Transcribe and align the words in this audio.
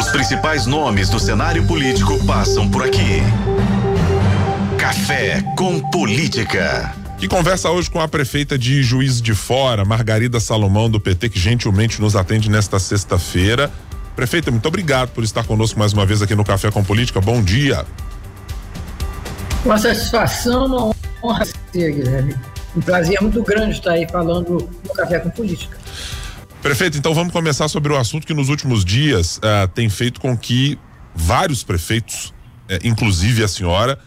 Os 0.00 0.08
principais 0.08 0.64
nomes 0.64 1.10
do 1.10 1.20
cenário 1.20 1.66
político 1.66 2.24
passam 2.24 2.66
por 2.70 2.82
aqui. 2.82 3.20
Café 4.78 5.42
com 5.58 5.78
Política. 5.90 6.94
Que 7.18 7.28
conversa 7.28 7.68
hoje 7.68 7.90
com 7.90 8.00
a 8.00 8.08
prefeita 8.08 8.56
de 8.56 8.82
Juiz 8.82 9.20
de 9.20 9.34
Fora, 9.34 9.84
Margarida 9.84 10.40
Salomão, 10.40 10.88
do 10.88 10.98
PT, 10.98 11.28
que 11.28 11.38
gentilmente 11.38 12.00
nos 12.00 12.16
atende 12.16 12.48
nesta 12.48 12.78
sexta-feira. 12.78 13.70
Prefeita, 14.16 14.50
muito 14.50 14.66
obrigado 14.66 15.10
por 15.10 15.22
estar 15.22 15.44
conosco 15.44 15.78
mais 15.78 15.92
uma 15.92 16.06
vez 16.06 16.22
aqui 16.22 16.34
no 16.34 16.46
Café 16.46 16.70
com 16.70 16.82
Política. 16.82 17.20
Bom 17.20 17.42
dia. 17.42 17.84
Uma 19.66 19.76
satisfação, 19.76 20.64
uma 20.64 20.94
honra 21.22 21.44
ser, 21.44 21.92
Guilherme. 21.92 22.34
Um 22.74 22.80
prazer 22.80 23.20
muito 23.20 23.42
grande 23.42 23.72
estar 23.72 23.92
aí 23.92 24.08
falando 24.10 24.66
no 24.82 24.94
Café 24.94 25.18
com 25.18 25.28
Política. 25.28 25.76
Prefeito, 26.62 26.98
então 26.98 27.14
vamos 27.14 27.32
começar 27.32 27.68
sobre 27.68 27.90
o 27.90 27.96
assunto 27.96 28.26
que 28.26 28.34
nos 28.34 28.50
últimos 28.50 28.84
dias 28.84 29.38
uh, 29.38 29.66
tem 29.74 29.88
feito 29.88 30.20
com 30.20 30.36
que 30.36 30.78
vários 31.14 31.64
prefeitos, 31.64 32.34
uh, 32.68 32.78
inclusive 32.84 33.42
a 33.42 33.48
senhora, 33.48 33.98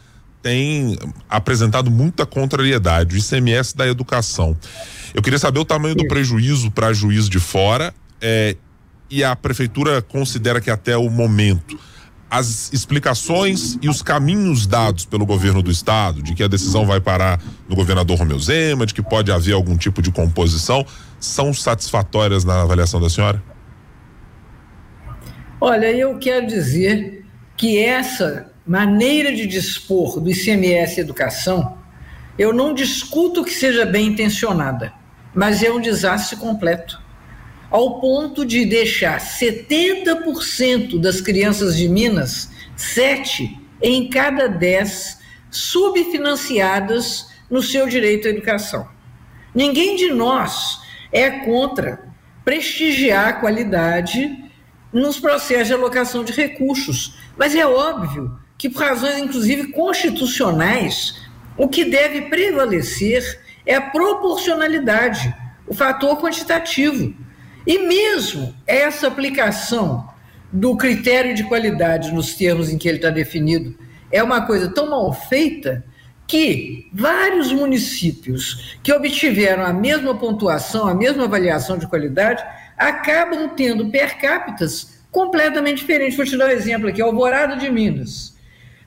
tem 0.44 0.96
apresentado 1.28 1.90
muita 1.90 2.28
contrariedade, 2.28 3.16
o 3.16 3.18
ICMS 3.18 3.76
da 3.76 3.88
educação. 3.88 4.56
Eu 5.16 5.22
queria 5.24 5.40
saber 5.40 5.60
o 5.60 5.66
tamanho 5.66 5.96
do 5.96 6.08
prejuízo 6.08 6.70
para 6.70 6.94
juiz 6.94 7.28
de 7.30 7.40
fora 7.40 7.94
eh, 8.22 8.58
e 9.10 9.24
a 9.24 9.36
prefeitura 9.36 10.02
considera 10.02 10.60
que 10.60 10.70
até 10.70 10.98
o 10.98 11.10
momento 11.10 11.80
as 12.30 12.74
explicações 12.74 13.78
e 13.80 13.88
os 13.88 14.02
caminhos 14.02 14.66
dados 14.66 15.06
pelo 15.06 15.24
governo 15.24 15.62
do 15.62 15.70
estado, 15.70 16.24
de 16.24 16.34
que 16.34 16.42
a 16.42 16.48
decisão 16.48 16.84
vai 16.84 17.00
parar 17.00 17.40
no 17.70 17.76
governador 17.76 18.18
Romeu 18.18 18.40
Zema, 18.40 18.88
de 18.88 18.94
que 18.94 19.04
pode 19.04 19.32
haver 19.32 19.54
algum 19.54 19.78
tipo 19.78 20.02
de 20.02 20.12
composição, 20.12 20.84
são 21.24 21.54
satisfatórias 21.54 22.44
na 22.44 22.64
avaliação 22.64 23.00
da 23.00 23.10
senhora? 23.10 23.42
Olha, 25.60 25.90
eu 25.90 26.18
quero 26.20 26.46
dizer 26.46 27.26
que 27.56 27.80
essa 27.80 28.52
maneira 28.68 29.34
de 29.34 29.48
dispor 29.48 30.20
do 30.20 30.30
ICMS 30.30 31.00
Educação, 31.00 31.78
eu 32.38 32.52
não 32.52 32.74
discuto 32.74 33.44
que 33.44 33.52
seja 33.52 33.86
bem 33.86 34.08
intencionada, 34.08 34.94
mas 35.34 35.64
é 35.64 35.72
um 35.72 35.80
desastre 35.80 36.36
completo 36.36 37.02
ao 37.72 38.00
ponto 38.00 38.46
de 38.46 38.66
deixar 38.66 39.20
70% 39.20 41.00
das 41.00 41.22
crianças 41.22 41.76
de 41.76 41.88
Minas, 41.88 42.52
sete 42.76 43.60
em 43.82 44.10
cada 44.10 44.48
dez, 44.48 45.18
subfinanciadas 45.50 47.30
no 47.50 47.64
seu 47.64 47.88
direito 47.88 48.28
à 48.28 48.32
educação. 48.32 48.88
Ninguém 49.56 49.96
de 49.96 50.12
nós 50.12 50.83
é 51.14 51.30
contra 51.30 52.12
prestigiar 52.44 53.28
a 53.30 53.34
qualidade 53.34 54.44
nos 54.92 55.20
processos 55.20 55.68
de 55.68 55.74
alocação 55.74 56.24
de 56.24 56.34
recursos, 56.34 57.18
mas 57.38 57.56
é 57.56 57.66
óbvio 57.66 58.38
que, 58.58 58.70
por 58.70 58.84
razões 58.84 59.20
inclusive 59.20 59.68
constitucionais, 59.68 61.22
o 61.56 61.68
que 61.68 61.86
deve 61.86 62.24
prevalecer 62.24 63.42
é 63.66 63.76
a 63.76 63.82
proporcionalidade, 63.82 65.34
o 65.68 65.74
fator 65.74 66.20
quantitativo. 66.20 67.14
E 67.66 67.80
mesmo 67.80 68.54
essa 68.68 69.08
aplicação 69.08 70.10
do 70.52 70.76
critério 70.76 71.34
de 71.34 71.44
qualidade 71.44 72.12
nos 72.12 72.36
termos 72.36 72.70
em 72.70 72.78
que 72.78 72.88
ele 72.88 72.98
está 72.98 73.10
definido 73.10 73.78
é 74.12 74.22
uma 74.22 74.46
coisa 74.46 74.70
tão 74.70 74.90
mal 74.90 75.12
feita 75.14 75.84
que 76.28 76.90
vários 76.94 77.52
municípios 77.52 78.78
que 78.82 78.92
obtiveram 78.92 79.66
a 79.66 79.74
mesma 79.74 80.18
pontuação, 80.18 80.88
a 80.88 80.96
mesma 80.96 81.26
avaliação 81.26 81.78
de 81.78 81.88
qualidade, 81.88 82.44
acabam 82.78 83.50
tendo 83.56 83.90
per 83.90 84.18
capita 84.18 84.66
completamente 85.12 85.80
diferentes. 85.80 86.18
Vou 86.18 86.26
te 86.26 86.38
dar 86.38 86.48
um 86.48 86.52
exemplo 86.52 86.90
aqui: 86.90 87.02
Alvorada 87.02 87.56
de 87.56 87.70
Minas 87.70 88.34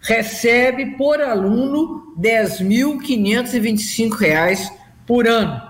recebe 0.06 0.97
por 0.97 1.20
aluno 1.20 2.15
R$ 2.17 2.23
10.525 2.23 4.71
por 5.05 5.27
ano. 5.27 5.60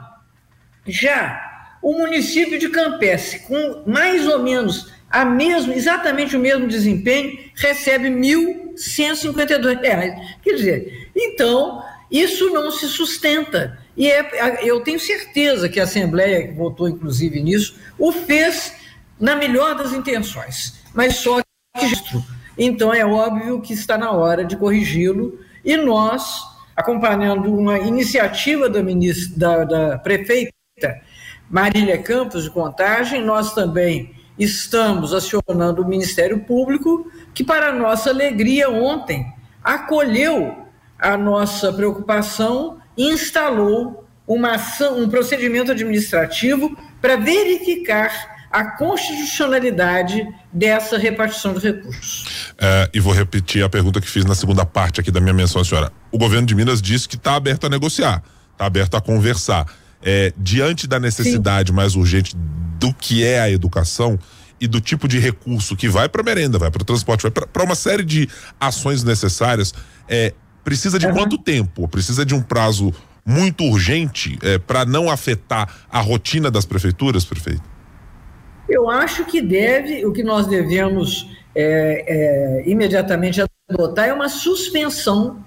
Já 0.87 1.43
o 1.83 1.93
município 1.93 2.59
de 2.59 2.69
Campestre, 2.69 3.39
com 3.41 3.83
mais 3.87 4.27
ou 4.27 4.43
menos 4.43 4.95
a 5.09 5.25
mesmo, 5.25 5.73
exatamente 5.73 6.37
o 6.37 6.41
mesmo 6.41 6.67
desempenho, 6.67 7.39
recebe 7.55 8.09
R$ 8.09 8.15
1.152. 8.15 10.37
Quer 10.43 10.55
dizer, 10.55 11.06
então, 11.16 11.82
isso 12.10 12.50
não 12.50 12.71
se 12.71 12.87
sustenta. 12.88 13.78
E 13.97 14.10
é, 14.10 14.69
eu 14.69 14.81
tenho 14.81 15.00
certeza 15.00 15.69
que 15.69 15.81
a 15.81 15.84
Assembleia, 15.84 16.47
que 16.47 16.54
votou 16.54 16.88
inclusive 16.88 17.41
nisso, 17.43 17.77
o 17.99 18.12
fez 18.12 18.75
na 19.19 19.34
melhor 19.34 19.75
das 19.75 19.93
intenções, 19.93 20.84
mas 20.93 21.16
só 21.16 21.41
que 21.41 21.87
então 22.59 22.93
é 22.93 23.04
óbvio 23.04 23.60
que 23.60 23.72
está 23.72 23.99
na 23.99 24.12
hora 24.12 24.44
de 24.44 24.56
corrigi-lo 24.56 25.38
e 25.65 25.77
nós, 25.77 26.43
acompanhando 26.75 27.53
uma 27.54 27.78
iniciativa 27.78 28.69
da, 28.69 28.83
ministra, 28.83 29.37
da, 29.37 29.65
da 29.65 29.98
prefeita 29.98 30.53
Marília 31.50 31.98
Campos 31.98 32.44
de 32.44 32.50
Contagem, 32.50 33.22
nós 33.22 33.54
também 33.54 34.15
estamos 34.38 35.12
acionando 35.12 35.83
o 35.83 35.88
Ministério 35.88 36.41
Público, 36.41 37.10
que, 37.34 37.44
para 37.44 37.72
nossa 37.72 38.10
alegria, 38.10 38.71
ontem 38.71 39.33
acolheu 39.62 40.66
a 40.99 41.17
nossa 41.17 41.73
preocupação 41.73 42.79
instalou 42.97 44.07
uma 44.27 44.55
ação, 44.55 44.99
um 44.99 45.09
procedimento 45.09 45.71
administrativo 45.71 46.77
para 47.01 47.17
verificar 47.17 48.37
a 48.51 48.65
constitucionalidade 48.65 50.27
dessa 50.53 50.97
repartição 50.97 51.53
de 51.55 51.61
recursos. 51.61 52.53
É, 52.59 52.91
e 52.95 53.01
vou 53.01 53.12
repetir 53.12 53.62
a 53.62 53.69
pergunta 53.69 54.01
que 54.01 54.09
fiz 54.09 54.25
na 54.25 54.34
segunda 54.34 54.65
parte 54.65 55.01
aqui 55.01 55.11
da 55.11 55.21
minha 55.21 55.34
menção, 55.34 55.62
senhora. 55.62 55.93
O 56.11 56.19
governo 56.19 56.47
de 56.47 56.55
Minas 56.55 56.81
disse 56.81 57.09
que 57.09 57.17
está 57.17 57.34
aberto 57.34 57.67
a 57.67 57.69
negociar, 57.69 58.23
está 58.53 58.65
aberto 58.67 58.97
a 58.97 59.01
conversar 59.01 59.67
é, 60.03 60.33
diante 60.37 60.87
da 60.87 60.99
necessidade 60.99 61.69
Sim. 61.69 61.75
mais 61.75 61.95
urgente 61.95 62.34
do 62.78 62.95
que 62.95 63.25
é 63.25 63.41
a 63.41 63.51
educação 63.51 64.19
e 64.61 64.67
do 64.67 64.81
tipo 64.81 65.07
de 65.07 65.19
recurso 65.19 65.77
que 65.77 65.89
vai 65.89 66.09
para 66.09 66.23
merenda, 66.23 66.59
vai 66.59 66.71
para 66.71 66.81
o 66.81 66.84
transporte, 66.84 67.23
vai 67.23 67.31
para 67.31 67.63
uma 67.63 67.75
série 67.75 68.05
de 68.05 68.28
ações 68.59 69.05
necessárias, 69.05 69.75
é, 70.09 70.33
precisa 70.66 70.99
de 70.99 71.06
uhum. 71.06 71.12
quanto 71.12 71.38
tempo? 71.38 71.87
Precisa 71.87 72.27
de 72.27 72.34
um 72.34 72.43
prazo 72.43 72.93
muito 73.25 73.62
urgente 73.62 74.37
é, 74.43 74.59
para 74.59 74.84
não 74.84 75.09
afetar 75.09 75.72
a 75.88 76.00
rotina 76.00 76.50
das 76.50 76.65
prefeituras, 76.65 77.25
prefeito? 77.25 77.62
Eu 78.69 78.91
acho 78.91 79.25
que 79.27 79.41
deve, 79.41 80.04
o 80.04 80.12
que 80.12 80.25
nós 80.25 80.49
devemos 80.49 81.31
é, 81.54 82.65
é, 82.65 82.69
imediatamente 82.69 83.41
adotar 83.71 84.09
é 84.09 84.12
uma 84.12 84.28
suspensão 84.28 85.44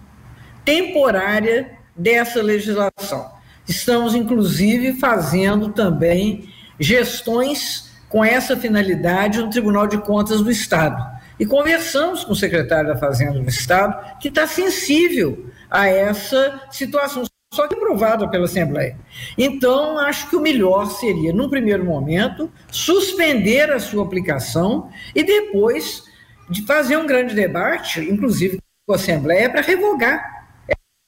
temporária 0.64 1.70
dessa 1.94 2.42
legislação. 2.42 3.30
Estamos, 3.68 4.16
inclusive, 4.16 4.94
fazendo 4.94 5.68
também 5.68 6.48
gestões 6.80 7.92
com 8.08 8.24
essa 8.24 8.56
finalidade 8.56 9.40
no 9.40 9.50
Tribunal 9.50 9.86
de 9.86 9.98
Contas 9.98 10.42
do 10.42 10.50
Estado. 10.50 11.19
E 11.40 11.46
conversamos 11.46 12.24
com 12.24 12.34
o 12.34 12.36
secretário 12.36 12.90
da 12.90 12.98
Fazenda 12.98 13.40
do 13.40 13.50
Estado, 13.50 14.20
que 14.20 14.28
está 14.28 14.46
sensível 14.46 15.50
a 15.70 15.88
essa 15.88 16.62
situação, 16.70 17.24
só 17.54 17.68
que 17.68 17.76
aprovada 17.76 18.28
pela 18.28 18.46
Assembleia. 18.46 18.98
Então, 19.38 19.98
acho 19.98 20.30
que 20.30 20.36
o 20.36 20.42
melhor 20.42 20.86
seria, 20.88 21.32
num 21.32 21.50
primeiro 21.50 21.86
momento, 21.86 22.52
suspender 22.70 23.72
a 23.72 23.80
sua 23.80 24.04
aplicação 24.04 24.90
e 25.16 25.24
depois 25.24 26.04
de 26.50 26.66
fazer 26.66 26.98
um 26.98 27.08
grande 27.08 27.34
debate, 27.34 28.02
inclusive 28.02 28.60
com 28.86 28.94
a 28.94 28.96
Assembleia, 28.98 29.50
para 29.50 29.62
revogar 29.62 30.48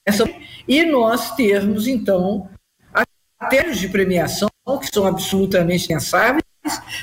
essa. 0.06 0.24
E 0.66 0.84
nós 0.84 1.34
termos, 1.34 1.86
então, 1.86 2.48
critérios 3.38 3.78
de 3.78 3.88
premiação 3.88 4.48
que 4.80 4.88
são 4.92 5.06
absolutamente 5.06 5.88
pensáveis, 5.88 6.44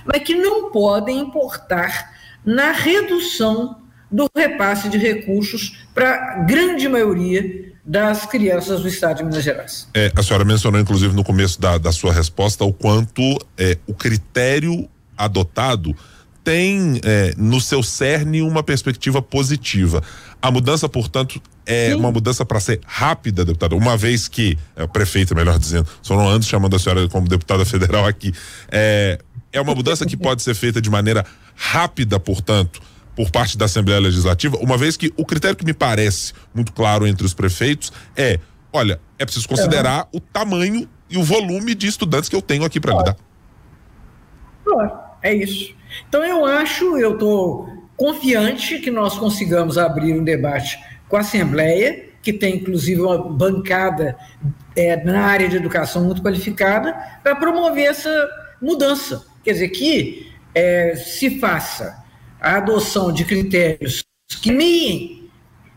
mas 0.06 0.24
que 0.24 0.36
não 0.36 0.72
podem 0.72 1.20
importar 1.20 2.18
na 2.50 2.72
redução 2.72 3.78
do 4.12 4.28
repasse 4.36 4.90
de 4.90 4.98
recursos 4.98 5.78
para 5.94 6.16
a 6.16 6.40
grande 6.40 6.90
maioria 6.90 7.72
das 7.86 8.26
crianças 8.26 8.82
do 8.82 8.88
estado 8.88 9.18
de 9.18 9.24
Minas 9.24 9.44
Gerais. 9.44 9.88
É, 9.94 10.12
a 10.16 10.24
senhora 10.24 10.44
mencionou, 10.44 10.82
inclusive, 10.82 11.16
no 11.16 11.24
começo 11.24 11.62
da, 11.62 11.78
da 11.78 11.92
sua 11.92 12.12
resposta, 12.12 12.64
o 12.64 12.74
quanto 12.74 13.22
é, 13.56 13.78
o 13.86 13.94
critério 13.94 14.90
adotado 15.16 15.96
tem 16.44 17.00
é, 17.04 17.36
no 17.38 17.62
seu 17.62 17.84
cerne 17.84 18.42
uma 18.42 18.64
perspectiva 18.64 19.22
positiva. 19.22 20.02
A 20.42 20.50
mudança, 20.50 20.90
portanto, 20.90 21.40
é 21.68 21.90
Sim. 21.90 21.96
uma 21.96 22.12
mudança 22.12 22.44
para 22.44 22.60
ser 22.60 22.82
rápida, 22.84 23.46
deputada, 23.46 23.76
uma 23.76 23.96
vez 23.96 24.28
que, 24.28 24.58
é, 24.76 24.88
prefeita, 24.88 25.36
melhor 25.36 25.60
dizendo, 25.60 25.88
só 26.02 26.16
não 26.16 26.28
ando 26.28 26.46
chamando 26.46 26.76
a 26.76 26.80
senhora 26.80 27.08
como 27.10 27.28
deputada 27.28 27.64
federal 27.64 28.08
aqui, 28.08 28.34
é, 28.72 29.20
é 29.52 29.62
uma 29.62 29.76
mudança 29.76 30.06
que 30.06 30.16
pode 30.16 30.42
ser 30.42 30.54
feita 30.54 30.82
de 30.82 30.90
maneira 30.90 31.26
rápida, 31.60 32.18
portanto, 32.18 32.82
por 33.14 33.30
parte 33.30 33.58
da 33.58 33.66
Assembleia 33.66 34.00
Legislativa, 34.00 34.58
uma 34.62 34.78
vez 34.78 34.96
que 34.96 35.14
o 35.18 35.26
critério 35.26 35.58
que 35.58 35.66
me 35.66 35.74
parece 35.74 36.32
muito 36.54 36.72
claro 36.72 37.06
entre 37.06 37.26
os 37.26 37.34
prefeitos 37.34 37.92
é, 38.16 38.40
olha, 38.72 38.98
é 39.20 39.26
preciso 39.26 39.48
considerar 39.48 40.08
o 40.14 40.22
tamanho 40.22 40.88
e 41.10 41.18
o 41.18 41.24
volume 41.24 41.76
de 41.76 41.86
estudantes 41.86 42.30
que 42.30 42.36
eu 42.36 42.42
tenho 42.42 42.64
aqui 42.64 42.80
para 42.80 42.98
lidar. 42.98 43.18
Claro, 44.64 44.92
é 45.22 45.34
isso. 45.34 45.76
Então 46.08 46.24
eu 46.24 46.46
acho, 46.46 46.98
eu 46.98 47.14
estou 47.14 47.68
confiante 47.98 48.80
que 48.80 48.90
nós 48.90 49.18
consigamos 49.18 49.78
abrir 49.78 50.14
um 50.14 50.24
debate 50.24 50.80
com 51.10 51.18
a 51.18 51.20
Assembleia, 51.20 52.06
que 52.22 52.32
tem 52.32 52.56
inclusive 52.56 53.02
uma 53.02 53.18
bancada 53.18 54.16
é, 54.78 55.04
na 55.04 55.26
área 55.26 55.50
de 55.50 55.58
educação 55.58 56.06
muito 56.06 56.22
qualificada, 56.22 56.94
para 57.22 57.36
promover 57.36 57.88
essa 57.88 58.30
mudança. 58.62 59.26
Quer 59.44 59.54
dizer, 59.54 59.70
que 59.70 60.29
é, 60.54 60.96
se 60.96 61.40
faça 61.40 62.04
a 62.40 62.58
adoção 62.58 63.12
de 63.12 63.26
critérios 63.26 64.04
que 64.42 64.52
miem 64.52 65.30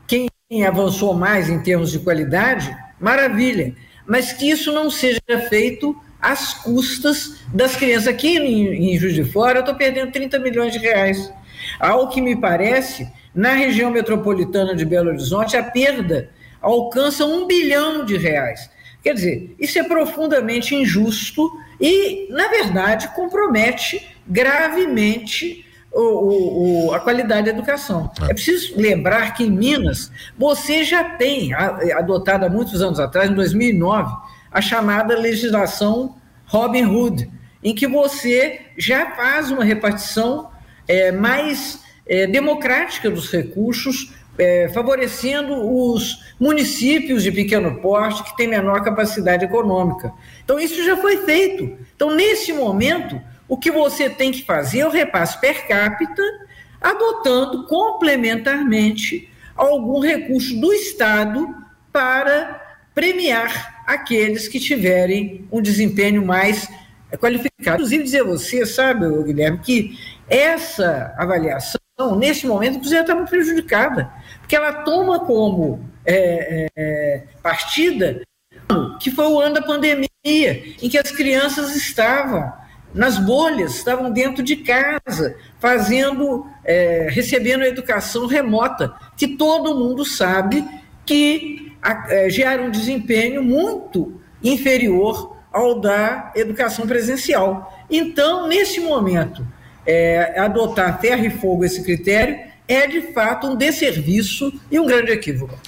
quem 0.07 0.29
avançou 0.67 1.15
mais 1.15 1.49
em 1.49 1.61
termos 1.61 1.91
de 1.91 1.99
qualidade, 1.99 2.77
maravilha, 3.01 3.75
mas 4.07 4.33
que 4.33 4.51
isso 4.51 4.73
não 4.73 4.91
seja 4.91 5.21
feito 5.49 5.97
às 6.21 6.55
custas 6.55 7.39
das 7.53 7.75
crianças. 7.75 8.09
Aqui 8.09 8.37
em, 8.37 8.93
em 8.93 8.99
Juiz 8.99 9.15
de 9.15 9.25
Fora, 9.25 9.59
eu 9.59 9.61
estou 9.61 9.75
perdendo 9.75 10.13
30 10.13 10.39
milhões 10.39 10.73
de 10.73 10.79
reais. 10.79 11.33
Ao 11.81 12.09
que 12.09 12.21
me 12.21 12.37
parece, 12.37 13.11
na 13.35 13.55
região 13.55 13.91
metropolitana 13.91 14.75
de 14.77 14.85
Belo 14.85 15.09
Horizonte, 15.09 15.57
a 15.57 15.63
perda 15.63 16.31
alcança 16.61 17.25
um 17.25 17.47
bilhão 17.47 18.05
de 18.05 18.17
reais. 18.17 18.71
Quer 19.03 19.15
dizer, 19.15 19.57
isso 19.59 19.79
é 19.79 19.83
profundamente 19.83 20.75
injusto 20.75 21.51
e, 21.81 22.29
na 22.31 22.47
verdade, 22.49 23.09
compromete 23.15 24.12
gravemente 24.27 25.67
o, 25.93 26.87
o, 26.89 26.95
a 26.95 27.01
qualidade 27.01 27.47
da 27.47 27.51
educação. 27.51 28.11
É. 28.23 28.31
é 28.31 28.35
preciso 28.35 28.75
lembrar 28.77 29.35
que 29.35 29.45
em 29.45 29.51
Minas 29.51 30.11
você 30.39 30.85
já 30.85 31.05
tem 31.05 31.53
adotado 31.55 32.47
há 32.47 32.49
muitos 32.49 32.81
anos 32.81 32.99
atrás, 32.99 33.31
em 33.31 33.35
2009, 33.35 34.15
a 34.51 34.61
chamada 34.61 35.19
legislação 35.19 36.17
Robin 36.47 36.85
Hood, 36.85 37.31
em 37.63 37.75
que 37.75 37.87
você 37.87 38.61
já 38.77 39.13
faz 39.13 39.51
uma 39.51 39.65
repartição 39.65 40.51
é, 40.89 41.13
mais 41.13 41.81
é, 42.07 42.27
democrática 42.27 43.11
dos 43.11 43.31
recursos, 43.31 44.13
é, 44.39 44.69
favorecendo 44.71 45.55
os 45.55 46.35
municípios 46.41 47.23
de 47.23 47.31
pequeno 47.31 47.81
porte 47.81 48.25
que 48.25 48.37
têm 48.37 48.49
menor 48.49 48.83
capacidade 48.83 49.45
econômica. 49.45 50.13
Então, 50.43 50.59
isso 50.59 50.83
já 50.85 50.97
foi 50.97 51.19
feito. 51.19 51.77
Então, 51.95 52.15
nesse 52.15 52.53
momento, 52.53 53.21
o 53.52 53.56
que 53.58 53.70
você 53.70 54.08
tem 54.08 54.32
que 54.32 54.46
fazer 54.46 54.78
é 54.78 54.87
o 54.87 54.90
repasse 54.90 55.38
per 55.38 55.69
capita, 55.69 56.22
adotando 56.81 57.66
complementarmente 57.66 59.28
algum 59.54 60.00
recurso 60.00 60.58
do 60.58 60.72
Estado 60.72 61.54
para 61.93 62.78
premiar 62.94 63.84
aqueles 63.87 64.49
que 64.49 64.58
tiverem 64.58 65.46
um 65.52 65.60
desempenho 65.60 66.25
mais 66.25 66.66
qualificado. 67.20 67.76
Inclusive, 67.76 68.04
dizer 68.04 68.20
a 68.22 68.25
você, 68.25 68.64
sabe, 68.64 69.06
Guilherme, 69.22 69.58
que 69.58 69.99
essa 70.26 71.14
avaliação, 71.19 71.78
nesse 72.16 72.46
momento, 72.46 72.76
inclusive, 72.76 73.02
está 73.02 73.14
muito 73.14 73.28
prejudicada, 73.28 74.10
porque 74.38 74.56
ela 74.56 74.72
toma 74.82 75.20
como 75.20 75.87
é, 76.06 76.69
é, 76.75 77.22
partida 77.43 78.22
que 78.99 79.10
foi 79.10 79.26
o 79.26 79.38
ano 79.38 79.56
da 79.56 79.62
pandemia, 79.62 80.08
em 80.25 80.88
que 80.88 80.96
as 80.96 81.10
crianças 81.10 81.76
estavam 81.76 82.62
nas 82.94 83.19
bolhas, 83.19 83.77
estavam 83.77 84.11
dentro 84.11 84.43
de 84.43 84.56
casa, 84.56 85.37
fazendo, 85.59 86.47
é, 86.65 87.09
recebendo 87.11 87.62
a 87.62 87.69
educação 87.69 88.27
remota, 88.27 88.93
que 89.17 89.29
todo 89.37 89.75
mundo 89.75 90.05
sabe 90.05 90.65
que 91.05 91.73
é, 92.09 92.31
gera 92.31 92.62
um 92.62 92.71
desempenho 92.71 93.43
muito 93.43 94.21
inferior 94.43 95.37
ao 95.53 95.81
da 95.81 96.33
educação 96.35 96.87
presencial. 96.87 97.73
Então, 97.91 98.47
nesse 98.47 98.81
momento, 98.81 99.47
é, 99.87 100.38
adotar 100.38 101.00
ferro 101.00 101.25
e 101.27 101.31
fogo 101.31 101.65
esse 101.65 101.83
critério 101.83 102.38
é 102.67 102.87
de 102.87 103.12
fato 103.12 103.49
um 103.49 103.56
desserviço 103.56 104.53
e 104.71 104.79
um 104.79 104.87
grande 104.87 105.12
equívoco. 105.12 105.59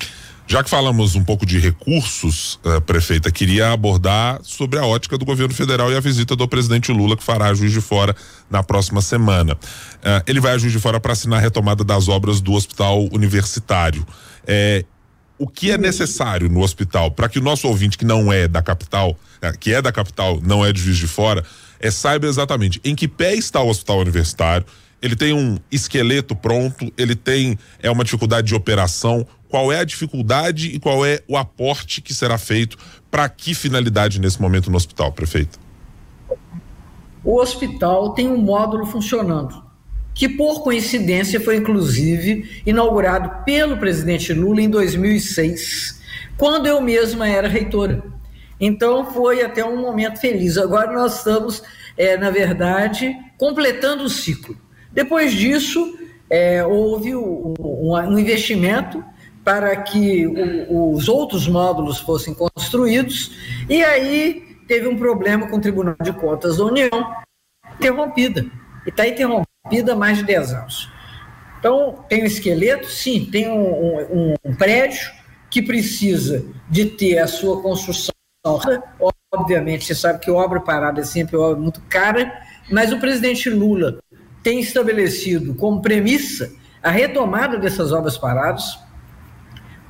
Já 0.46 0.62
que 0.62 0.68
falamos 0.68 1.14
um 1.14 1.24
pouco 1.24 1.46
de 1.46 1.58
recursos, 1.58 2.60
uh, 2.64 2.80
prefeita, 2.82 3.30
queria 3.30 3.72
abordar 3.72 4.40
sobre 4.42 4.78
a 4.78 4.84
ótica 4.84 5.16
do 5.16 5.24
governo 5.24 5.54
federal 5.54 5.90
e 5.90 5.96
a 5.96 6.00
visita 6.00 6.36
do 6.36 6.46
presidente 6.46 6.92
Lula, 6.92 7.16
que 7.16 7.24
fará 7.24 7.46
a 7.46 7.54
Juiz 7.54 7.72
de 7.72 7.80
Fora 7.80 8.14
na 8.50 8.62
próxima 8.62 9.00
semana. 9.00 9.54
Uh, 9.54 10.22
ele 10.26 10.40
vai 10.40 10.52
a 10.52 10.58
Juiz 10.58 10.72
de 10.72 10.78
Fora 10.78 11.00
para 11.00 11.14
assinar 11.14 11.38
a 11.38 11.42
retomada 11.42 11.82
das 11.82 12.08
obras 12.08 12.42
do 12.42 12.52
hospital 12.52 13.08
universitário. 13.10 14.06
É, 14.46 14.84
o 15.38 15.48
que 15.48 15.70
é 15.70 15.78
necessário 15.78 16.48
no 16.48 16.60
hospital 16.62 17.10
para 17.10 17.28
que 17.28 17.38
o 17.38 17.42
nosso 17.42 17.66
ouvinte 17.66 17.96
que 17.96 18.04
não 18.04 18.32
é 18.32 18.46
da 18.46 18.62
capital, 18.62 19.18
que 19.58 19.72
é 19.72 19.80
da 19.80 19.90
capital, 19.90 20.40
não 20.42 20.64
é 20.64 20.72
de 20.72 20.80
Juiz 20.80 20.98
de 20.98 21.08
Fora, 21.08 21.42
é 21.80 21.90
saiba 21.90 22.26
exatamente 22.26 22.80
em 22.84 22.94
que 22.94 23.08
pé 23.08 23.34
está 23.34 23.60
o 23.60 23.68
hospital 23.68 24.00
universitário, 24.00 24.66
ele 25.04 25.14
tem 25.14 25.34
um 25.34 25.58
esqueleto 25.70 26.34
pronto, 26.34 26.90
ele 26.96 27.14
tem 27.14 27.58
é 27.82 27.90
uma 27.90 28.02
dificuldade 28.02 28.46
de 28.46 28.54
operação, 28.54 29.26
qual 29.50 29.70
é 29.70 29.80
a 29.80 29.84
dificuldade 29.84 30.68
e 30.68 30.80
qual 30.80 31.04
é 31.04 31.20
o 31.28 31.36
aporte 31.36 32.00
que 32.00 32.14
será 32.14 32.38
feito 32.38 32.78
para 33.10 33.28
que 33.28 33.54
finalidade 33.54 34.18
nesse 34.18 34.40
momento 34.40 34.70
no 34.70 34.78
hospital, 34.78 35.12
prefeito? 35.12 35.60
O 37.22 37.38
hospital 37.38 38.14
tem 38.14 38.28
um 38.28 38.38
módulo 38.38 38.86
funcionando, 38.86 39.62
que 40.14 40.26
por 40.26 40.62
coincidência 40.62 41.38
foi 41.38 41.56
inclusive 41.56 42.62
inaugurado 42.64 43.44
pelo 43.44 43.76
presidente 43.76 44.32
Lula 44.32 44.62
em 44.62 44.70
2006, 44.70 46.00
quando 46.38 46.64
eu 46.66 46.80
mesma 46.80 47.28
era 47.28 47.46
reitora. 47.46 48.02
Então 48.58 49.12
foi 49.12 49.42
até 49.42 49.62
um 49.62 49.82
momento 49.82 50.18
feliz. 50.18 50.56
Agora 50.56 50.90
nós 50.94 51.18
estamos, 51.18 51.62
é, 51.94 52.16
na 52.16 52.30
verdade, 52.30 53.14
completando 53.36 54.04
o 54.04 54.08
ciclo. 54.08 54.63
Depois 54.94 55.32
disso, 55.32 55.98
é, 56.30 56.64
houve 56.64 57.14
um, 57.14 57.54
um, 57.58 58.18
investimento 58.18 59.04
para 59.44 59.76
que 59.76 60.26
o, 60.26 60.92
os 60.92 61.08
outros 61.08 61.46
módulos 61.46 61.98
fossem 61.98 62.32
construídos, 62.32 63.32
e 63.68 63.84
aí 63.84 64.56
teve 64.66 64.88
um 64.88 64.96
problema 64.96 65.48
com 65.48 65.56
o 65.56 65.60
Tribunal 65.60 65.96
de 66.02 66.12
Contas 66.12 66.56
da 66.56 66.64
União, 66.64 67.14
interrompida. 67.74 68.46
E 68.86 68.88
está 68.88 69.06
interrompida 69.06 69.92
há 69.92 69.96
mais 69.96 70.18
de 70.18 70.24
10 70.24 70.52
anos. 70.54 70.90
Então, 71.58 72.04
tem 72.08 72.22
um 72.22 72.26
esqueleto? 72.26 72.86
Sim, 72.86 73.28
tem 73.30 73.48
um, 73.48 73.96
um, 74.12 74.34
um 74.44 74.54
prédio 74.54 75.10
que 75.50 75.62
precisa 75.62 76.44
de 76.68 76.86
ter 76.86 77.18
a 77.18 77.26
sua 77.26 77.60
construção. 77.62 78.14
Obviamente, 79.32 79.84
você 79.84 79.94
sabe 79.94 80.20
que 80.20 80.30
obra 80.30 80.60
parada 80.60 81.00
é 81.00 81.04
sempre 81.04 81.36
obra 81.36 81.58
muito 81.58 81.80
cara, 81.82 82.32
mas 82.70 82.92
o 82.92 83.00
presidente 83.00 83.48
Lula 83.48 83.98
tem 84.44 84.60
estabelecido 84.60 85.54
como 85.54 85.80
premissa 85.80 86.52
a 86.82 86.90
retomada 86.90 87.58
dessas 87.58 87.90
obras 87.92 88.18
paradas, 88.18 88.78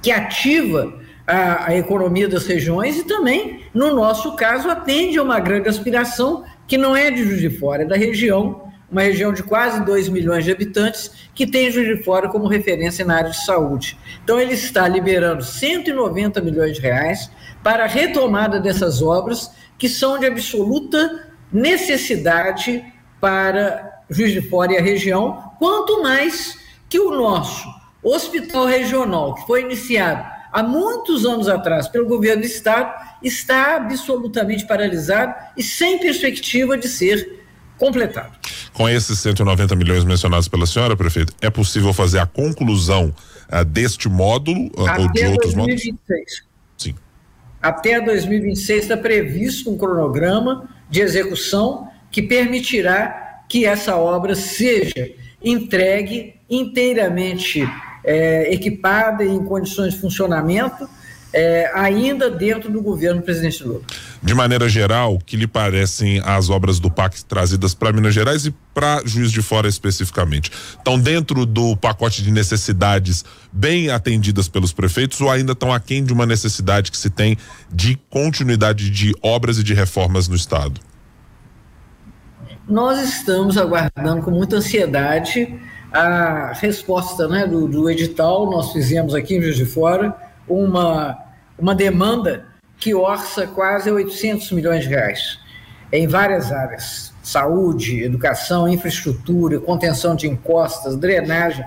que 0.01 0.13
ativa 0.13 0.95
a, 1.27 1.71
a, 1.71 1.77
economia 1.77 2.29
das 2.29 2.47
regiões 2.47 2.97
e 2.97 3.05
também, 3.05 3.65
no 3.75 3.93
nosso 3.93 4.37
caso, 4.37 4.71
atende 4.71 5.19
a 5.19 5.23
uma 5.23 5.41
grande 5.41 5.69
aspiração 5.69 6.45
que 6.69 6.79
não 6.79 6.97
é 6.97 7.11
de 7.11 7.25
Juiz 7.25 7.41
de 7.41 7.51
Fora, 7.51 7.83
é 7.83 7.85
da 7.85 7.97
região, 7.97 8.71
uma 8.89 9.03
região 9.03 9.33
de 9.33 9.43
quase 9.43 9.85
2 9.85 10.09
milhões 10.09 10.45
de 10.45 10.53
habitantes, 10.53 11.11
que 11.35 11.49
tem 11.49 11.71
Juiz 11.71 11.89
de 11.89 12.05
Fora 12.05 12.29
como 12.29 12.47
referência 12.47 13.05
na 13.05 13.17
área 13.17 13.31
de 13.31 13.45
saúde. 13.45 13.99
Então, 14.23 14.39
ele 14.39 14.55
está 14.55 14.87
liberando 14.87 15.43
190 15.43 16.41
milhões 16.41 16.77
de 16.77 16.81
reais 16.81 17.29
para 17.61 17.85
a 17.85 17.89
retomada 17.89 18.61
dessas 18.61 19.03
obras, 19.03 19.51
que 19.77 19.89
são 19.89 20.17
de 20.17 20.27
absoluta 20.27 21.29
necessidade 21.53 22.85
para 23.21 23.94
Juiz 24.11 24.33
de 24.33 24.43
Fora 24.49 24.73
e 24.73 24.79
a 24.79 24.83
região, 24.83 25.53
quanto 25.59 26.03
mais 26.03 26.59
que 26.89 26.99
o 26.99 27.11
nosso 27.11 27.69
hospital 28.03 28.67
regional, 28.67 29.35
que 29.35 29.47
foi 29.47 29.63
iniciado 29.63 30.25
há 30.53 30.63
muitos 30.63 31.25
anos 31.25 31.49
atrás 31.49 31.89
pelo 31.89 32.07
governo 32.07 32.43
do 32.43 32.47
estado, 32.47 32.93
está 33.23 33.77
absolutamente 33.77 34.67
paralisado 34.67 35.35
e 35.57 35.63
sem 35.63 35.99
perspectiva 35.99 36.77
de 36.77 36.87
ser 36.87 37.45
completado. 37.79 38.33
Com 38.73 38.89
esses 38.89 39.19
190 39.19 39.75
milhões 39.75 40.05
mencionados 40.05 40.49
pela 40.49 40.67
senhora, 40.67 40.97
prefeito, 40.97 41.33
é 41.41 41.51
possível 41.51 41.93
fazer 41.93 42.19
a 42.19 42.27
conclusão 42.27 43.15
uh, 43.53 43.65
deste 43.65 44.09
módulo 44.09 44.67
uh, 44.77 45.01
ou 45.01 45.13
de 45.13 45.25
outros 45.27 45.55
2026. 45.55 45.57
módulos? 45.57 46.45
Sim. 46.77 46.95
Até 47.61 48.01
2026 48.01 48.83
está 48.83 48.97
previsto 48.97 49.71
um 49.71 49.79
cronograma 49.79 50.69
de 50.91 51.01
execução 51.01 51.89
que 52.11 52.23
permitirá 52.23 53.24
que 53.49 53.65
essa 53.65 53.97
obra 53.97 54.35
seja 54.35 55.11
entregue 55.43 56.35
inteiramente 56.49 57.69
é, 58.05 58.53
equipada 58.53 59.25
e 59.25 59.29
em 59.29 59.45
condições 59.45 59.95
de 59.95 60.01
funcionamento, 60.01 60.89
é, 61.33 61.69
ainda 61.75 62.31
dentro 62.31 62.71
do 62.71 62.81
governo 62.81 63.21
do 63.21 63.25
presidente 63.25 63.65
Lula. 63.65 63.81
De 64.23 64.33
maneira 64.35 64.69
geral, 64.69 65.19
que 65.19 65.37
lhe 65.37 65.49
parecem 65.49 66.23
as 66.25 66.49
obras 66.49 66.79
do 66.79 66.89
PAC 66.89 67.25
trazidas 67.25 67.75
para 67.75 67.93
Minas 67.93 68.15
Gerais 68.15 68.47
e 68.47 68.55
para 68.73 69.03
Juiz 69.05 69.33
de 69.33 69.43
Fora 69.43 69.69
especificamente? 69.69 70.51
Estão 70.79 70.97
dentro 70.97 71.45
do 71.45 71.77
pacote 71.77 72.23
de 72.23 72.31
necessidades 72.31 73.25
bem 73.53 73.91
atendidas 73.91 74.47
pelos 74.47 74.73
prefeitos 74.73 75.21
ou 75.21 75.29
ainda 75.29 75.53
estão 75.53 75.73
aquém 75.73 76.05
de 76.05 76.13
uma 76.13 76.25
necessidade 76.25 76.93
que 76.93 76.97
se 76.97 77.11
tem 77.11 77.37
de 77.69 77.99
continuidade 78.09 78.89
de 78.89 79.13
obras 79.21 79.59
e 79.59 79.65
de 79.65 79.75
reformas 79.75 80.29
no 80.29 80.37
Estado? 80.37 80.81
Nós 82.69 82.99
estamos 83.01 83.59
aguardando 83.59 84.23
com 84.23 84.31
muita 84.31 84.57
ansiedade 84.57 85.61
a 85.93 86.53
resposta 86.55 87.29
né, 87.29 87.47
do, 87.47 87.69
do 87.69 87.91
edital. 87.91 88.51
Nós 88.51 88.73
fizemos 88.73 89.15
aqui 89.15 89.37
em 89.37 89.43
Juiz 89.43 89.57
de 89.57 89.67
Fora 89.67 90.17
uma, 90.49 91.19
uma 91.59 91.75
demanda 91.75 92.47
que 92.79 92.95
orça 92.95 93.47
quase 93.47 93.91
800 93.91 94.51
milhões 94.53 94.85
de 94.85 94.89
reais 94.89 95.39
em 95.93 96.07
várias 96.07 96.51
áreas: 96.51 97.13
saúde, 97.23 98.03
educação, 98.03 98.69
infraestrutura, 98.69 99.61
contenção 99.61 100.17
de 100.17 100.27
encostas, 100.27 100.97
drenagem 100.97 101.65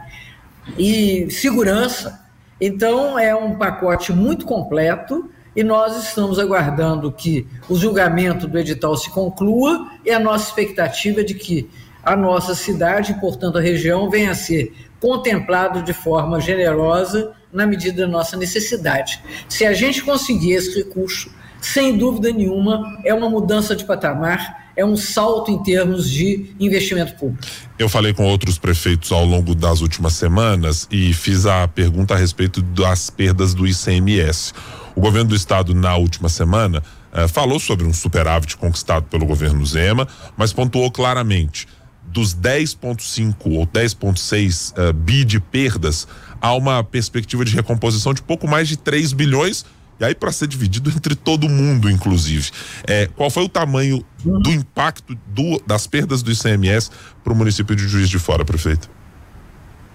e 0.78 1.30
segurança. 1.30 2.26
Então, 2.60 3.20
é 3.20 3.36
um 3.36 3.56
pacote 3.56 4.12
muito 4.12 4.46
completo 4.46 5.30
e 5.58 5.64
nós 5.64 5.98
estamos 5.98 6.38
aguardando 6.38 7.12
que 7.12 7.48
o 7.68 7.76
julgamento 7.76 8.48
do 8.48 8.60
edital 8.60 8.96
se 8.96 9.10
conclua 9.10 9.90
e 10.06 10.12
a 10.12 10.20
nossa 10.20 10.50
expectativa 10.50 11.22
é 11.22 11.24
de 11.24 11.34
que 11.34 11.68
a 12.04 12.16
nossa 12.16 12.54
cidade, 12.54 13.16
portanto 13.20 13.58
a 13.58 13.62
região, 13.62 14.08
venha 14.08 14.32
a 14.32 14.36
ser 14.36 14.72
contemplado 15.00 15.82
de 15.82 15.94
forma 15.94 16.40
generosa 16.40 17.32
na 17.52 17.66
medida 17.66 18.06
da 18.06 18.08
nossa 18.08 18.38
necessidade. 18.38 19.20
Se 19.50 19.66
a 19.66 19.74
gente 19.74 20.04
conseguir 20.04 20.54
esse 20.54 20.78
recurso, 20.78 21.32
sem 21.60 21.98
dúvida 21.98 22.32
nenhuma, 22.32 23.00
é 23.04 23.12
uma 23.12 23.28
mudança 23.28 23.76
de 23.76 23.84
patamar, 23.84 24.72
é 24.76 24.86
um 24.86 24.96
salto 24.96 25.50
em 25.50 25.64
termos 25.64 26.08
de 26.08 26.54
investimento 26.60 27.16
público. 27.16 27.44
Eu 27.80 27.90
falei 27.90 28.14
com 28.14 28.26
outros 28.26 28.60
prefeitos 28.60 29.12
ao 29.12 29.26
longo 29.26 29.56
das 29.56 29.82
últimas 29.82 30.14
semanas 30.14 30.88
e 30.92 31.12
fiz 31.14 31.48
a 31.48 31.68
pergunta 31.68 32.14
a 32.14 32.18
respeito 32.18 32.62
das 32.62 33.10
perdas 33.10 33.56
do 33.56 33.66
ICMS. 33.66 34.54
O 34.98 35.00
governo 35.00 35.30
do 35.30 35.36
estado, 35.36 35.76
na 35.76 35.96
última 35.96 36.28
semana, 36.28 36.82
eh, 37.14 37.28
falou 37.28 37.60
sobre 37.60 37.86
um 37.86 37.94
superávit 37.94 38.58
conquistado 38.58 39.06
pelo 39.06 39.28
governo 39.28 39.64
Zema, 39.64 40.08
mas 40.36 40.52
pontuou 40.52 40.90
claramente: 40.90 41.68
dos 42.02 42.34
10,5 42.34 43.36
ou 43.46 43.68
10,6 43.68 44.72
uh, 44.72 44.82
eh, 44.82 44.94
bi 44.94 45.24
de 45.24 45.40
perdas, 45.40 46.08
há 46.42 46.52
uma 46.56 46.84
perspectiva 46.84 47.46
de 47.46 47.56
recomposição 47.56 48.12
de 48.12 48.24
pouco 48.24 48.48
mais 48.48 48.68
de 48.68 48.76
3 48.76 49.14
bilhões. 49.14 49.66
E 50.00 50.04
aí, 50.04 50.16
para 50.16 50.32
ser 50.32 50.48
dividido 50.48 50.90
entre 50.98 51.14
todo 51.14 51.48
mundo, 51.48 51.92
inclusive. 51.92 52.50
É, 52.88 53.06
qual 53.16 53.30
foi 53.30 53.44
o 53.44 53.50
tamanho 53.50 54.04
do 54.26 54.50
impacto 54.50 55.16
do, 55.28 55.62
das 55.68 55.86
perdas 55.86 56.24
do 56.24 56.32
ICMS 56.32 56.90
para 57.24 57.34
o 57.34 57.36
município 57.36 57.76
de 57.76 57.88
Juiz 57.88 58.10
de 58.10 58.18
Fora, 58.18 58.44
prefeito? 58.44 58.97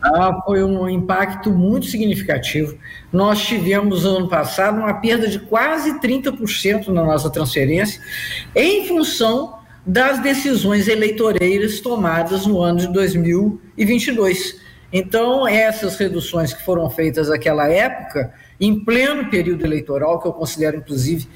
Ah, 0.03 0.43
foi 0.45 0.65
um 0.65 0.89
impacto 0.89 1.51
muito 1.51 1.87
significativo. 1.87 2.77
Nós 3.13 3.41
tivemos 3.41 4.05
ano 4.05 4.29
passado 4.29 4.79
uma 4.79 4.95
perda 4.95 5.29
de 5.29 5.39
quase 5.39 6.01
30% 6.01 6.89
na 6.89 7.05
nossa 7.05 7.31
transferência, 7.31 8.03
em 8.55 8.89
função 8.89 9.61
das 9.87 10.21
decisões 10.21 10.89
eleitoreiras 10.89 11.81
tomadas 11.81 12.47
no 12.47 12.61
ano 12.61 12.81
de 12.81 12.93
2022. 12.93 14.61
Então, 14.93 15.47
essas 15.47 15.97
reduções 15.97 16.53
que 16.53 16.65
foram 16.65 16.91
feitas 16.91 17.29
naquela 17.29 17.69
época, 17.69 18.35
em 18.61 18.85
pleno 18.85 19.31
período 19.31 19.65
eleitoral, 19.65 20.21
que 20.21 20.27
eu 20.27 20.33
considero, 20.33 20.79
inclusive, 20.79 21.29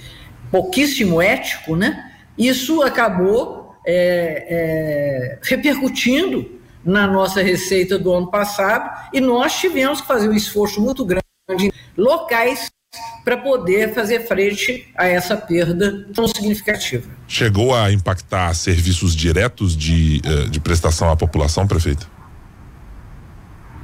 pouquíssimo 0.51 1.23
ético, 1.23 1.77
né? 1.77 2.13
Isso 2.37 2.83
acabou 2.83 3.75
é, 3.87 4.47
é, 4.49 5.39
repercutindo 5.43 6.56
na 6.87 7.07
nossa 7.07 7.43
receita 7.43 7.99
do 7.99 8.13
ano 8.15 8.31
passado 8.31 9.11
e 9.13 9.21
nós 9.21 9.59
tivemos 9.59 10.01
que 10.01 10.07
fazer 10.07 10.29
um 10.29 10.35
esforço 10.35 10.81
muito 10.81 11.05
grande 11.05 11.73
locais 11.97 12.71
para 13.25 13.37
poder 13.37 13.93
fazer 13.93 14.21
frente 14.21 14.89
a 14.97 15.07
essa 15.07 15.37
perda 15.37 16.07
tão 16.15 16.29
significativa. 16.29 17.11
Chegou 17.27 17.75
a 17.75 17.93
impactar 17.93 18.55
serviços 18.55 19.15
diretos 19.17 19.77
de, 19.77 20.23
eh, 20.25 20.49
de 20.49 20.61
prestação 20.61 21.11
à 21.11 21.17
população, 21.17 21.67
prefeito? 21.67 22.09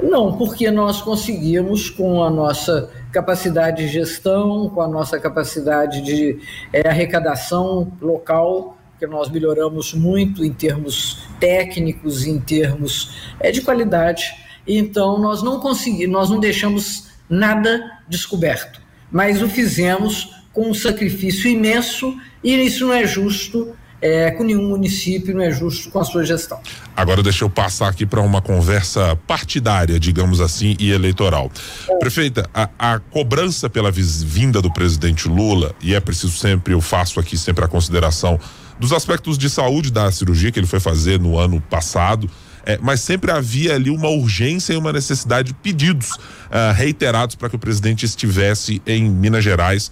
Não, 0.00 0.36
porque 0.36 0.70
nós 0.70 1.02
conseguimos, 1.02 1.90
com 1.90 2.22
a 2.22 2.30
nossa 2.30 2.88
capacidade 3.12 3.84
de 3.84 3.88
gestão, 3.92 4.68
com 4.70 4.80
a 4.80 4.88
nossa 4.88 5.18
capacidade 5.18 6.00
de 6.02 6.38
é, 6.72 6.88
arrecadação 6.88 7.92
local, 8.00 8.78
que 9.02 9.06
nós 9.08 9.28
melhoramos 9.28 9.92
muito 9.94 10.44
em 10.44 10.52
termos 10.52 11.18
técnicos, 11.40 12.24
em 12.24 12.38
termos 12.38 13.10
é, 13.40 13.50
de 13.50 13.60
qualidade. 13.60 14.22
Então 14.64 15.18
nós 15.18 15.42
não 15.42 15.58
conseguimos, 15.58 16.12
nós 16.12 16.30
não 16.30 16.38
deixamos 16.38 17.08
nada 17.28 17.98
descoberto, 18.08 18.80
mas 19.10 19.42
o 19.42 19.48
fizemos 19.48 20.36
com 20.52 20.70
um 20.70 20.74
sacrifício 20.74 21.50
imenso 21.50 22.16
e 22.44 22.54
isso 22.54 22.86
não 22.86 22.94
é 22.94 23.04
justo 23.04 23.74
é, 24.00 24.30
com 24.30 24.44
nenhum 24.44 24.68
município, 24.68 25.34
não 25.34 25.42
é 25.42 25.50
justo 25.50 25.90
com 25.90 25.98
a 25.98 26.04
sua 26.04 26.24
gestão. 26.24 26.60
Agora 26.96 27.24
deixa 27.24 27.44
eu 27.44 27.50
passar 27.50 27.88
aqui 27.88 28.06
para 28.06 28.20
uma 28.20 28.40
conversa 28.40 29.16
partidária, 29.26 29.98
digamos 29.98 30.40
assim, 30.40 30.76
e 30.78 30.92
eleitoral. 30.92 31.50
É. 31.88 31.98
Prefeita, 31.98 32.48
a, 32.54 32.68
a, 32.78 32.98
cobrança 33.00 33.68
pela 33.68 33.90
vinda 33.90 34.62
do 34.62 34.72
presidente 34.72 35.28
Lula, 35.28 35.74
e 35.80 35.92
é 35.92 35.98
preciso 35.98 36.36
sempre, 36.36 36.72
eu 36.72 36.80
faço 36.80 37.18
aqui 37.18 37.36
sempre 37.36 37.64
a 37.64 37.68
consideração 37.68 38.38
dos 38.82 38.92
aspectos 38.92 39.38
de 39.38 39.48
saúde 39.48 39.92
da 39.92 40.10
cirurgia 40.10 40.50
que 40.50 40.58
ele 40.58 40.66
foi 40.66 40.80
fazer 40.80 41.20
no 41.20 41.38
ano 41.38 41.60
passado. 41.60 42.28
É, 42.66 42.78
mas 42.82 43.00
sempre 43.00 43.30
havia 43.30 43.76
ali 43.76 43.90
uma 43.90 44.08
urgência 44.08 44.72
e 44.72 44.76
uma 44.76 44.92
necessidade 44.92 45.48
de 45.48 45.54
pedidos 45.54 46.10
uh, 46.10 46.72
reiterados 46.74 47.36
para 47.36 47.48
que 47.48 47.54
o 47.54 47.58
presidente 47.60 48.04
estivesse 48.04 48.82
em 48.84 49.08
Minas 49.08 49.44
Gerais, 49.44 49.90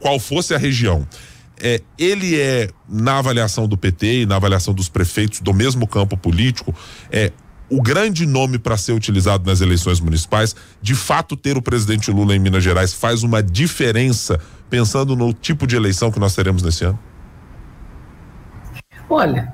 qual 0.00 0.18
fosse 0.18 0.54
a 0.54 0.58
região. 0.58 1.06
É, 1.60 1.80
ele 1.96 2.40
é, 2.40 2.68
na 2.88 3.18
avaliação 3.18 3.68
do 3.68 3.76
PT 3.76 4.22
e 4.22 4.26
na 4.26 4.36
avaliação 4.36 4.74
dos 4.74 4.88
prefeitos 4.88 5.40
do 5.40 5.54
mesmo 5.54 5.86
campo 5.86 6.16
político, 6.16 6.74
é 7.12 7.30
o 7.70 7.80
grande 7.80 8.26
nome 8.26 8.58
para 8.58 8.76
ser 8.76 8.92
utilizado 8.92 9.48
nas 9.48 9.60
eleições 9.60 10.00
municipais. 10.00 10.54
De 10.80 10.96
fato, 10.96 11.36
ter 11.36 11.56
o 11.56 11.62
presidente 11.62 12.10
Lula 12.10 12.34
em 12.34 12.40
Minas 12.40 12.64
Gerais 12.64 12.92
faz 12.92 13.22
uma 13.22 13.40
diferença, 13.40 14.40
pensando 14.68 15.14
no 15.14 15.32
tipo 15.32 15.64
de 15.64 15.76
eleição 15.76 16.10
que 16.10 16.18
nós 16.18 16.34
teremos 16.34 16.62
nesse 16.62 16.84
ano? 16.84 16.98
Olha, 19.12 19.52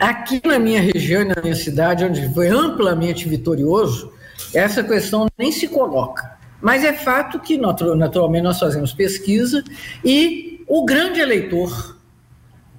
aqui 0.00 0.42
na 0.44 0.58
minha 0.58 0.80
região, 0.80 1.24
na 1.24 1.40
minha 1.40 1.54
cidade, 1.54 2.04
onde 2.04 2.28
foi 2.34 2.48
amplamente 2.48 3.28
vitorioso, 3.28 4.12
essa 4.52 4.82
questão 4.82 5.28
nem 5.38 5.52
se 5.52 5.68
coloca. 5.68 6.36
Mas 6.60 6.84
é 6.84 6.92
fato 6.92 7.38
que, 7.38 7.56
naturalmente, 7.56 8.42
nós 8.42 8.58
fazemos 8.58 8.92
pesquisa 8.92 9.62
e 10.04 10.64
o 10.66 10.84
grande 10.84 11.20
eleitor 11.20 11.96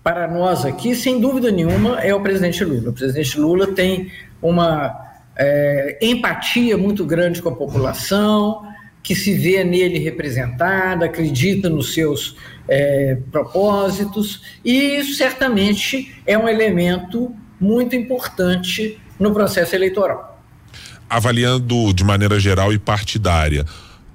para 0.03 0.27
nós 0.27 0.65
aqui, 0.65 0.93
sem 0.93 1.22
dúvida 1.22 1.50
nenhuma, 1.50 2.01
é 2.01 2.13
o 2.13 2.22
presidente 2.22 2.65
Lula. 2.65 2.89
O 2.89 2.93
presidente 2.93 3.39
Lula 3.39 3.67
tem 3.67 4.12
uma 4.41 4.93
é, 5.38 6.00
empatia 6.01 6.77
muito 6.77 7.05
grande 7.05 7.41
com 7.41 7.48
a 7.48 7.55
população, 7.55 8.67
que 9.03 9.13
se 9.13 9.33
vê 9.33 9.63
nele 9.65 10.00
representada, 10.00 11.05
acredita 11.05 11.69
nos 11.69 11.93
seus 11.93 12.38
é, 12.67 13.17
propósitos, 13.31 14.41
e 14.63 14.95
isso 14.98 15.15
certamente 15.15 16.15
é 16.25 16.38
um 16.38 16.48
elemento 16.48 17.36
muito 17.60 17.95
importante 17.95 18.98
no 19.19 19.33
processo 19.33 19.75
eleitoral. 19.75 20.41
Avaliando 21.10 21.93
de 21.93 22.03
maneira 22.03 22.39
geral 22.39 22.72
e 22.72 22.79
partidária, 22.79 23.65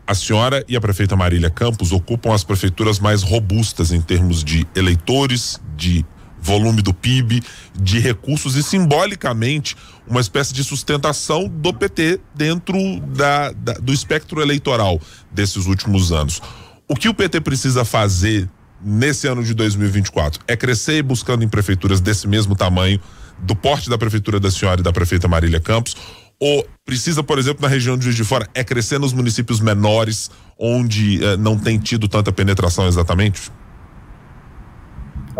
a 0.07 0.15
senhora 0.15 0.65
e 0.67 0.75
a 0.75 0.81
prefeita 0.81 1.15
Marília 1.15 1.51
Campos 1.51 1.93
ocupam 1.93 2.35
as 2.35 2.43
prefeituras 2.43 2.99
mais 2.99 3.23
robustas 3.23 3.93
em 3.93 4.01
termos 4.01 4.43
de 4.43 4.67
eleitores, 4.75 5.61
de 5.77 6.03
volume 6.41 6.83
do 6.83 6.95
PIB, 6.95 7.43
de 7.75 7.99
recursos 7.99 8.57
e 8.57 8.63
simbolicamente 8.63 9.77
uma 10.07 10.21
espécie 10.21 10.53
de 10.55 10.65
sustentação 10.65 11.49
do 11.49 11.73
PT 11.73 12.21
dentro 12.35 12.79
da, 13.01 13.53
da, 13.53 13.73
do 13.75 13.93
espectro 13.93 14.41
eleitoral 14.41 15.01
desses 15.31 15.67
últimos 15.67 16.13
anos. 16.13 16.41
O 16.89 16.95
que 16.95 17.09
o 17.09 17.15
PT 17.15 17.41
precisa 17.41 17.85
fazer 17.85 18.49
nesse 18.83 19.27
ano 19.27 19.43
de 19.43 19.55
2024 19.55 20.41
é 20.47 20.57
crescer 20.57 21.03
buscando 21.03 21.45
em 21.45 21.49
prefeituras 21.49 22.01
desse 22.01 22.27
mesmo 22.27 22.55
tamanho, 22.55 23.01
do 23.41 23.55
porte 23.55 23.89
da 23.89 23.99
prefeitura 23.99 24.41
da 24.41 24.51
senhora 24.51 24.81
e 24.81 24.85
da 24.85 24.93
prefeita 24.93 25.29
Marília 25.29 25.61
Campos, 25.61 25.97
ou 26.41 26.67
precisa, 26.85 27.23
por 27.23 27.39
exemplo, 27.39 27.63
na 27.63 27.69
região 27.69 27.97
de 27.97 28.05
Juiz 28.05 28.17
de 28.17 28.25
Fora, 28.25 28.49
é 28.55 28.63
crescer 28.63 28.99
nos 28.99 29.13
municípios 29.13 29.61
menores, 29.61 30.31
onde 30.59 31.23
eh, 31.23 31.37
não 31.37 31.59
tem 31.59 31.79
tido 31.79 32.09
tanta 32.09 32.33
penetração 32.33 32.87
exatamente? 32.87 33.51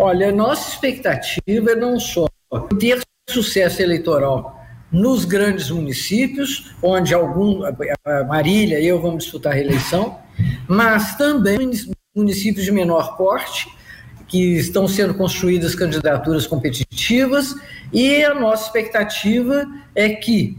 Olha, 0.01 0.31
nossa 0.31 0.69
expectativa 0.69 1.71
é 1.71 1.75
não 1.75 1.99
só 1.99 2.25
ter 2.79 3.01
sucesso 3.29 3.81
eleitoral 3.81 4.57
nos 4.89 5.25
grandes 5.25 5.69
municípios, 5.69 6.73
onde 6.81 7.13
algum 7.13 7.59
Marília 8.25 8.79
e 8.79 8.87
eu 8.87 9.01
vamos 9.01 9.25
disputar 9.25 9.51
a 9.51 9.55
reeleição, 9.55 10.17
mas 10.69 11.17
também 11.17 11.69
municípios 12.15 12.63
de 12.63 12.71
menor 12.71 13.17
porte, 13.17 13.67
que 14.25 14.55
estão 14.55 14.87
sendo 14.87 15.13
construídas 15.15 15.75
candidaturas 15.75 16.47
competitivas, 16.47 17.53
e 17.91 18.23
a 18.23 18.33
nossa 18.33 18.67
expectativa 18.67 19.67
é 19.93 20.11
que 20.11 20.57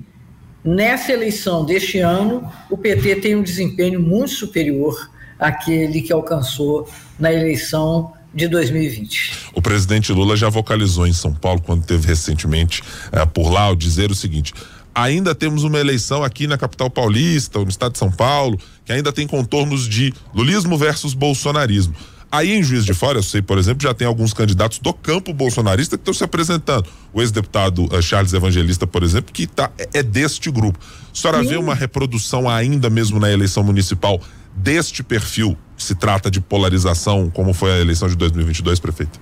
nessa 0.62 1.14
eleição 1.14 1.64
deste 1.64 1.98
ano 1.98 2.46
o 2.68 2.76
PT 2.76 3.16
tenha 3.16 3.38
um 3.38 3.42
desempenho 3.42 4.00
muito 4.00 4.32
superior 4.32 5.10
àquele 5.38 6.02
que 6.02 6.12
alcançou 6.12 6.86
na 7.18 7.32
eleição 7.32 8.12
de 8.32 8.48
2020. 8.48 9.50
O 9.54 9.62
presidente 9.62 10.12
Lula 10.12 10.36
já 10.36 10.48
vocalizou 10.48 11.06
em 11.06 11.12
São 11.12 11.34
Paulo, 11.34 11.60
quando 11.60 11.84
teve 11.84 12.06
recentemente 12.06 12.82
eh, 13.12 13.26
por 13.26 13.50
lá, 13.50 13.62
ao 13.62 13.76
dizer 13.76 14.10
o 14.10 14.14
seguinte: 14.14 14.52
ainda 14.94 15.34
temos 15.34 15.64
uma 15.64 15.78
eleição 15.78 16.22
aqui 16.22 16.46
na 16.46 16.56
capital 16.56 16.90
paulista, 16.90 17.58
ou 17.58 17.64
no 17.64 17.70
estado 17.70 17.92
de 17.92 17.98
São 17.98 18.10
Paulo, 18.10 18.58
que 18.84 18.92
ainda 18.92 19.12
tem 19.12 19.26
contornos 19.26 19.88
de 19.88 20.12
lulismo 20.34 20.76
versus 20.76 21.14
bolsonarismo. 21.14 21.94
Aí 22.32 22.52
em 22.52 22.62
Juiz 22.62 22.84
de 22.84 22.94
Fora, 22.94 23.18
eu 23.18 23.24
sei, 23.24 23.42
por 23.42 23.58
exemplo, 23.58 23.82
já 23.82 23.92
tem 23.92 24.06
alguns 24.06 24.32
candidatos 24.32 24.78
do 24.78 24.94
campo 24.94 25.32
bolsonarista 25.32 25.96
que 25.96 26.02
estão 26.02 26.14
se 26.14 26.22
apresentando. 26.22 26.88
O 27.12 27.20
ex-deputado 27.20 27.86
uh, 27.92 28.00
Charles 28.00 28.32
Evangelista, 28.32 28.86
por 28.86 29.02
exemplo, 29.02 29.32
que 29.32 29.48
tá, 29.48 29.68
é, 29.76 29.98
é 29.98 30.02
deste 30.02 30.48
grupo. 30.48 30.78
A 31.12 31.16
senhora 31.16 31.42
Sim. 31.42 31.48
vê 31.48 31.56
uma 31.56 31.74
reprodução 31.74 32.48
ainda 32.48 32.88
mesmo 32.88 33.18
na 33.18 33.32
eleição 33.32 33.64
municipal 33.64 34.20
deste 34.54 35.02
perfil? 35.02 35.58
Se 35.80 35.94
trata 35.94 36.30
de 36.30 36.42
polarização, 36.42 37.30
como 37.30 37.54
foi 37.54 37.72
a 37.72 37.78
eleição 37.78 38.06
de 38.06 38.14
2022, 38.14 38.78
prefeito? 38.78 39.18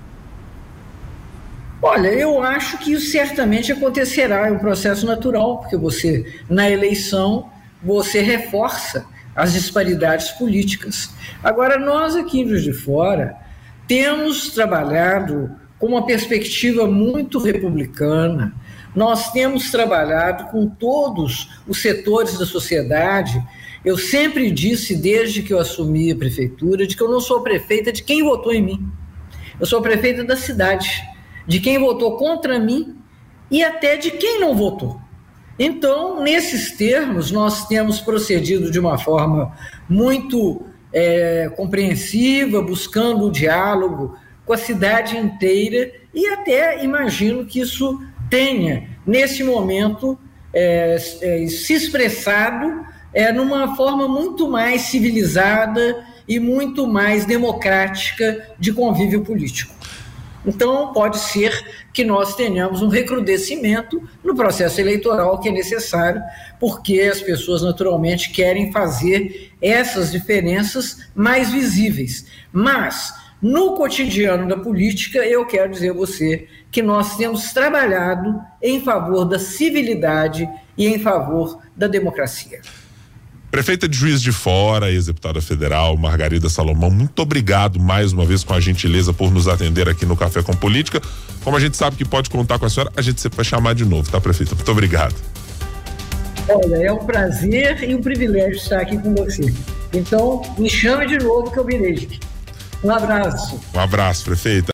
Olha, 1.81 2.09
eu 2.09 2.43
acho 2.43 2.79
que 2.79 2.93
isso 2.93 3.13
certamente 3.13 3.71
acontecerá, 3.71 4.49
é 4.49 4.51
um 4.51 4.59
processo 4.59 5.07
natural, 5.07 5.59
porque 5.59 5.77
você, 5.77 6.41
na 6.51 6.69
eleição, 6.69 7.49
você 7.81 8.21
reforça 8.21 9.07
as 9.37 9.53
disparidades 9.53 10.31
políticas. 10.33 11.11
Agora, 11.45 11.79
nós 11.79 12.17
aqui 12.17 12.41
em 12.41 12.49
Juiz 12.49 12.65
de 12.65 12.73
Fora 12.73 13.37
temos 13.87 14.49
trabalhado 14.49 15.49
com 15.79 15.87
uma 15.87 16.05
perspectiva 16.05 16.89
muito 16.89 17.39
republicana, 17.39 18.53
nós 18.95 19.31
temos 19.33 19.71
trabalhado 19.71 20.51
com 20.51 20.69
todos 20.69 21.61
os 21.67 21.81
setores 21.81 22.39
da 22.39 22.47
sociedade. 22.47 23.43
Eu 23.85 23.97
sempre 23.97 24.51
disse, 24.51 24.97
desde 24.97 25.43
que 25.43 25.53
eu 25.53 25.59
assumi 25.59 26.11
a 26.11 26.17
prefeitura, 26.17 26.87
de 26.87 26.97
que 26.97 27.03
eu 27.03 27.11
não 27.11 27.21
sou 27.21 27.43
prefeita 27.43 27.93
de 27.93 28.03
quem 28.03 28.23
votou 28.23 28.53
em 28.53 28.63
mim. 28.63 28.89
Eu 29.61 29.67
sou 29.67 29.83
prefeita 29.83 30.25
da 30.25 30.37
cidade, 30.37 31.03
de 31.47 31.61
quem 31.61 31.79
votou 31.79 32.17
contra 32.17 32.59
mim 32.59 32.97
e 33.51 33.63
até 33.63 33.97
de 33.97 34.13
quem 34.13 34.41
não 34.41 34.55
votou. 34.55 35.01
Então, 35.59 36.23
nesses 36.23 36.77
termos, 36.77 37.33
nós 37.33 37.67
temos 37.67 37.99
procedido 37.99 38.71
de 38.71 38.79
uma 38.79 38.97
forma 38.97 39.53
muito 39.89 40.63
é, 40.93 41.51
compreensiva, 41.57 42.63
buscando 42.63 43.27
o 43.27 43.33
diálogo 43.33 44.17
com 44.47 44.53
a 44.53 44.59
cidade 44.59 45.17
inteira 45.17 45.91
e 46.15 46.27
até 46.29 46.83
imagino 46.85 47.45
que 47.45 47.61
isso 47.61 48.01
tenha, 48.29 48.89
nesse 49.07 49.43
momento, 49.43 50.19
é, 50.53 50.97
é, 51.23 51.47
se 51.47 51.75
expressado 51.75 52.87
é, 53.13 53.33
numa 53.33 53.77
forma 53.77 54.09
muito 54.09 54.49
mais 54.51 54.83
civilizada 54.83 56.05
e 56.27 56.39
muito 56.39 56.87
mais 56.87 57.25
democrática 57.25 58.55
de 58.59 58.73
convívio 58.73 59.23
político. 59.23 59.75
Então, 60.47 60.93
pode 60.93 61.19
ser 61.19 61.53
que 61.93 62.05
nós 62.05 62.35
tenhamos 62.35 62.81
um 62.81 62.89
recrudescimento 62.89 64.01
no 64.25 64.35
processo 64.35 64.81
eleitoral 64.81 65.41
que 65.41 65.49
é 65.49 65.53
necessário, 65.53 66.23
porque 66.61 67.01
as 67.01 67.21
pessoas 67.21 67.63
naturalmente 67.63 68.31
querem 68.31 68.73
fazer 68.73 69.53
essas 69.61 70.11
diferenças 70.11 71.07
mais 71.15 71.51
visíveis. 71.51 72.27
Mas, 72.53 73.13
no 73.41 73.75
cotidiano 73.75 74.49
da 74.49 74.57
política, 74.57 75.19
eu 75.19 75.47
quero 75.47 75.71
dizer 75.71 75.91
a 75.91 75.95
você 75.95 76.49
que 76.71 76.83
nós 76.83 77.17
temos 77.17 77.53
trabalhado 77.53 78.41
em 78.63 78.81
favor 78.83 79.25
da 79.25 79.39
civilidade 79.39 80.49
e 80.77 80.87
em 80.87 80.99
favor 80.99 81.61
da 81.77 81.87
democracia. 81.87 82.61
Prefeita 83.51 83.89
de 83.89 83.97
Juiz 83.97 84.21
de 84.21 84.31
Fora, 84.31 84.91
ex-deputada 84.91 85.41
federal, 85.41 85.97
Margarida 85.97 86.51
Salomão, 86.51 86.91
muito 86.91 87.23
obrigado 87.23 87.81
mais 87.81 88.13
uma 88.13 88.27
vez 88.27 88.45
com 88.45 88.53
a 88.53 88.61
gentileza 88.61 89.13
por 89.15 89.31
nos 89.31 89.49
atender 89.49 89.89
aqui 89.89 90.05
no 90.05 90.15
Café 90.15 90.43
com 90.43 90.53
Política. 90.53 91.01
Como 91.43 91.57
a 91.57 91.61
gente 91.61 91.75
sabe 91.75 91.97
que 91.97 92.05
pode 92.05 92.29
contar 92.29 92.59
com 92.59 92.67
a 92.67 92.71
senhora, 92.71 92.93
a 92.95 93.01
gente 93.01 93.21
sempre 93.23 93.37
vai 93.37 93.45
chamar 93.45 93.75
de 93.75 93.87
novo, 93.87 94.11
tá, 94.11 94.21
prefeita? 94.21 94.55
Muito 94.55 94.71
obrigado. 94.71 95.15
Olha, 96.47 96.77
é 96.77 96.93
um 96.93 96.99
prazer 96.99 97.89
e 97.89 97.95
um 97.95 98.03
privilégio 98.03 98.57
estar 98.57 98.81
aqui 98.81 98.99
com 98.99 99.15
você. 99.15 99.55
Então, 99.95 100.43
me 100.59 100.69
chame 100.69 101.07
de 101.07 101.19
novo 101.19 101.51
que 101.51 101.59
eu 101.59 101.65
virei. 101.65 102.09
Um 102.83 102.91
abraço. 102.91 103.61
Um 103.75 103.81
abraço, 103.81 104.25
prefeita. 104.25 104.67